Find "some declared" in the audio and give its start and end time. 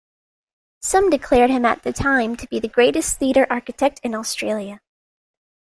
0.81-1.51